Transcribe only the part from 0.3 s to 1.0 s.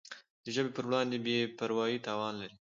د ژبي پر